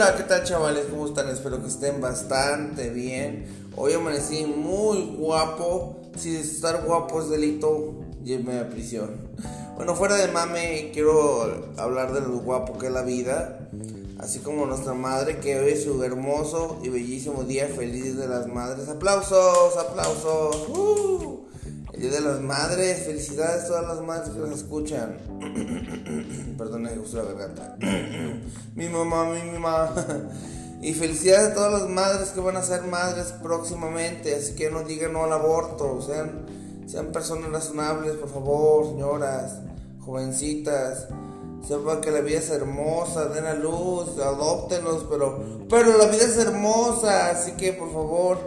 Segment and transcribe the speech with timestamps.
[0.00, 0.86] Hola, ¿qué tal chavales?
[0.88, 1.28] ¿Cómo están?
[1.28, 3.46] Espero que estén bastante bien.
[3.74, 5.96] Hoy amanecí muy guapo.
[6.16, 9.16] Si estar guapo es delito, lléveme a prisión.
[9.74, 13.70] Bueno, fuera de mame, quiero hablar de lo guapo que es la vida.
[14.20, 18.46] Así como nuestra madre, que hoy es su hermoso y bellísimo día feliz de las
[18.46, 18.88] madres.
[18.88, 19.76] ¡Aplausos!
[19.76, 20.68] ¡Aplausos!
[20.68, 21.47] ¡Uh!
[21.98, 25.18] El Día de las Madres, felicidades a todas las madres que nos escuchan.
[26.56, 27.76] Perdón, me gustó la garganta.
[28.76, 29.92] mi mamá, mi mamá.
[30.80, 34.32] y felicidades a todas las madres que van a ser madres próximamente.
[34.32, 36.00] Así que no digan no al aborto.
[36.00, 36.46] Sean,
[36.86, 39.56] sean personas razonables, por favor, señoras,
[39.98, 41.08] jovencitas.
[41.66, 46.36] Sepan que la vida es hermosa, den a luz, adóptenlos, pero, pero la vida es
[46.36, 47.30] hermosa.
[47.30, 48.38] Así que por favor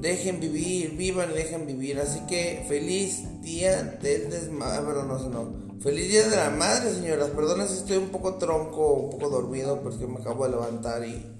[0.00, 1.98] Dejen vivir, vivan dejen vivir.
[1.98, 4.86] Así que feliz día del desmadre.
[4.86, 5.80] Perdón, no, no.
[5.80, 7.30] Feliz día de la madre, señoras.
[7.30, 11.34] Perdón si estoy un poco tronco, un poco dormido, porque me acabo de levantar y,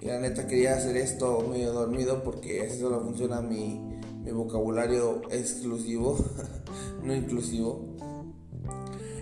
[0.00, 3.78] la neta quería hacer esto medio dormido porque así solo funciona mi,
[4.24, 6.16] mi vocabulario exclusivo,
[7.02, 7.96] no inclusivo.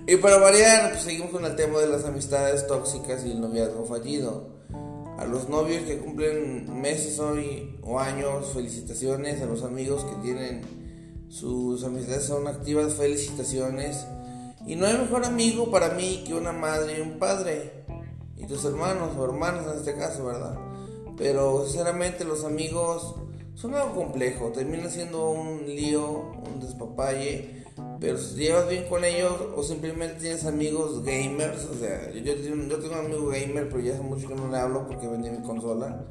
[0.06, 3.84] Y para variar, pues seguimos con el tema de las amistades tóxicas y el noviazgo
[3.84, 4.57] fallido.
[5.18, 9.42] A los novios que cumplen meses hoy o años, felicitaciones.
[9.42, 10.62] A los amigos que tienen
[11.28, 14.06] sus amistades son activas, felicitaciones.
[14.64, 17.84] Y no hay mejor amigo para mí que una madre y un padre.
[18.36, 20.56] Y tus hermanos o hermanos en este caso, ¿verdad?
[21.16, 23.16] Pero sinceramente los amigos
[23.58, 24.52] son algo complejo.
[24.52, 27.58] Termina siendo un lío, un despapalle
[28.00, 32.78] pero si llevas bien con ellos o simplemente tienes amigos gamers, o sea, yo, yo,
[32.78, 35.42] tengo un amigo gamer, pero ya hace mucho que no le hablo porque vendí mi
[35.42, 36.04] consola.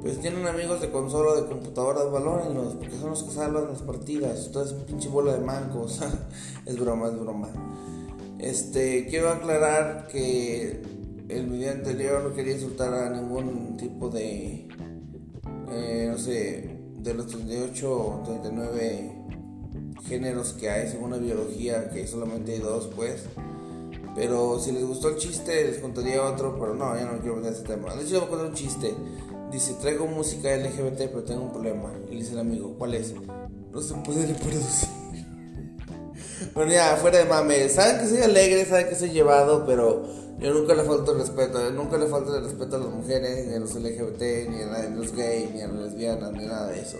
[0.00, 4.46] Pues tienen amigos de consola, de computadora, valórenlos, porque son los que salvan las partidas.
[4.46, 6.00] Entonces, pinche bola de mancos.
[6.66, 7.48] es broma, es broma.
[8.38, 10.80] Este, quiero aclarar que
[11.28, 14.68] el video anterior no quería insultar a ningún tipo de,
[15.72, 19.12] eh, no sé, de los 38 o 39
[20.06, 23.24] géneros que hay según la biología, que solamente hay dos, pues.
[24.14, 27.52] Pero si les gustó el chiste, les contaría otro, pero no, ya no quiero meter
[27.52, 27.94] ese tema.
[27.94, 28.94] De hecho, voy a contar un chiste.
[29.52, 31.92] Dice, traigo música LGBT, pero tengo un problema.
[32.10, 33.14] Y dice el amigo, ¿cuál es?
[33.72, 34.88] No se puede reproducir.
[36.54, 37.68] bueno, ya, fuera de mame.
[37.68, 40.04] Saben que soy alegre, saben que soy llevado, pero
[40.40, 41.70] yo nunca le falto el respeto.
[41.70, 45.14] nunca le falto el respeto a las mujeres, ni a los LGBT, ni a los
[45.14, 46.98] gays, ni a las lesbianas, ni nada de eso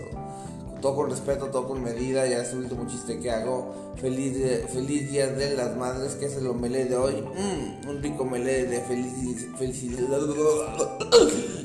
[0.81, 2.27] todo con respeto, todo con medida.
[2.27, 3.93] Ya es el último chiste que hago.
[3.97, 4.37] Feliz,
[4.71, 7.15] feliz día de las madres, que es el omelé de hoy.
[7.21, 10.09] Mm, un rico omelé de felicidad.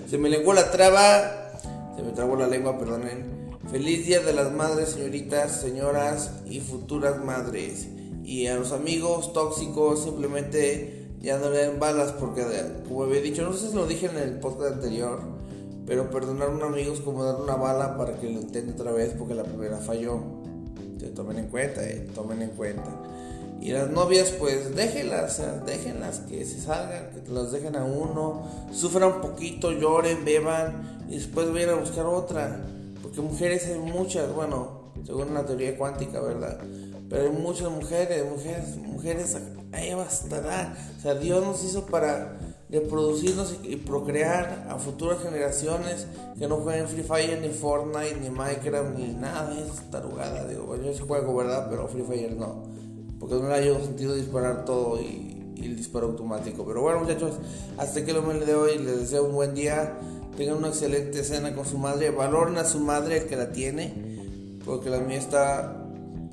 [0.09, 1.61] Se me lenguó la traba.
[1.97, 3.59] Se me trabó la lengua, perdonen.
[3.71, 7.89] Feliz día de las madres, señoritas, señoras y futuras madres.
[8.25, 12.45] Y a los amigos tóxicos, simplemente ya no le den balas porque,
[12.87, 15.35] como había dicho, no sé si lo dije en el podcast anterior
[15.87, 18.93] pero perdonar a un amigo es como dar una bala para que lo intente otra
[18.93, 20.19] vez porque la primera falló.
[20.79, 22.91] Entonces, tomen en cuenta, eh, tomen en cuenta.
[23.61, 29.05] Y las novias, pues déjenlas, déjenlas que se salgan, que las dejen a uno, sufran
[29.15, 32.61] un poquito, lloren, beban y después vayan a buscar otra.
[33.03, 36.59] Porque mujeres hay muchas, bueno, según una teoría cuántica, ¿verdad?
[37.09, 39.37] Pero hay muchas mujeres, mujeres, mujeres,
[39.73, 40.77] ahí bastará.
[40.97, 42.39] O sea, Dios nos hizo para
[42.69, 46.07] de producirnos y, procrear a futuras generaciones
[46.39, 50.47] que no jueguen Free Fire, ni Fortnite, ni Minecraft, ni nada de esa tarugada.
[50.49, 51.69] Digo, yo sí juego, ¿verdad?
[51.71, 52.65] Pero Free Fire no.
[53.21, 56.67] Porque no le haya sentido disparar todo y, el disparo automático.
[56.67, 57.35] Pero bueno, muchachos,
[57.79, 58.79] hasta que lo me de hoy.
[58.79, 59.97] Les deseo un buen día.
[60.37, 62.11] Tengan una excelente cena con su madre.
[62.11, 64.14] Valoren a su madre el que la tiene.
[64.65, 65.81] Porque la mía está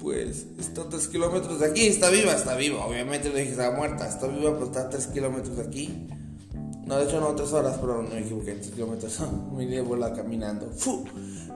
[0.02, 2.86] pues está a 3 kilómetros de aquí, está viva, está viva.
[2.86, 6.08] Obviamente le dije estaba muerta, está viva, pero está a 3 kilómetros de aquí.
[6.92, 9.20] No, de hecho no, tres horas, pero no me equivoqué, tres kilómetros.
[9.56, 10.68] me iría volar caminando.
[10.76, 11.06] ¡Fu!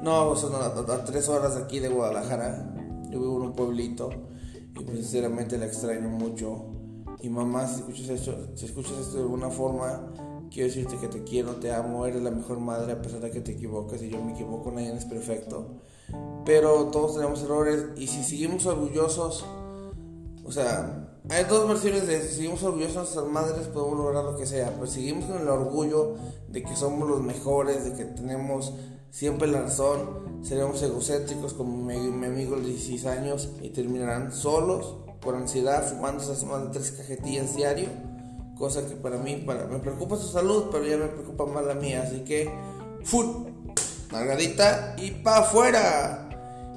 [0.02, 2.74] No, son a, tres horas de aquí de Guadalajara.
[3.09, 4.12] Yo vivo en un pueblito
[4.53, 6.67] y pues, sinceramente la extraño mucho.
[7.22, 10.09] Y mamá, si escuchas esto, si escuchas esto de alguna forma,
[10.50, 13.41] quiero decirte que te quiero, te amo, eres la mejor madre a pesar de que
[13.41, 15.82] te equivoques y yo me equivoco, nadie es perfecto.
[16.46, 19.46] Pero todos tenemos errores y si seguimos orgullosos,
[20.46, 24.37] o sea, hay dos versiones de si seguimos orgullosos de nuestras madres podemos lograr lo
[24.37, 26.16] que sea, pero seguimos con el orgullo
[26.47, 28.73] de que somos los mejores, de que tenemos
[29.09, 35.35] siempre la razón, seremos egocéntricos como mi, amigo de 16 años y terminarán solos por
[35.35, 37.87] ansiedad fumándose más de tres cajetillas diario,
[38.57, 41.73] cosa que para mí para, me preocupa su salud, pero ya me preocupa más la
[41.73, 42.52] mía, así que
[43.03, 43.54] ¡fut!
[44.11, 46.29] Margarita y pa' afuera.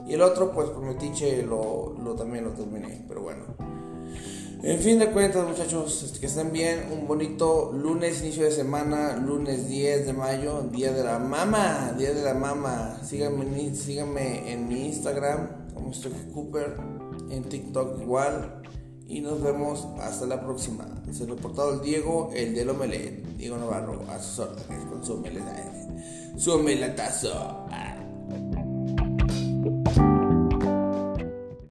[0.06, 3.44] Y el otro, pues por lo, lo también lo terminé, pero bueno.
[4.62, 6.88] En fin de cuentas, muchachos, este, que estén bien.
[6.90, 12.12] Un bonito lunes, inicio de semana, lunes 10 de mayo, día de la mama, día
[12.12, 12.98] de la mama.
[13.04, 16.76] Síganme, síganme en mi Instagram, como estoy Cooper,
[17.30, 18.62] en TikTok igual.
[19.08, 20.86] Y nos vemos hasta la próxima.
[21.10, 23.26] Se lo reportado el Diego, el del Omelet.
[23.38, 25.88] Diego Navarro, a sus órdenes con su omeletazo.
[26.36, 27.66] Su omeletazo.